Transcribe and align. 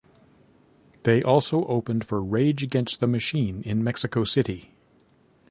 They 1.03 1.21
also 1.21 1.63
opened 1.65 2.05
for 2.05 2.23
Rage 2.23 2.63
Against 2.63 3.01
the 3.01 3.07
Machine 3.07 3.61
in 3.61 3.83
Mexico 3.83 4.23
City. 4.23 4.73